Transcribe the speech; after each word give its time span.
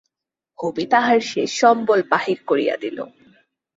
ভবি 0.59 0.85
তাহার 0.91 1.19
শেষ 1.29 1.49
সম্বল 1.61 1.99
বাহির 2.11 2.39
করিয়া 2.49 2.75
দিল। 2.77 2.97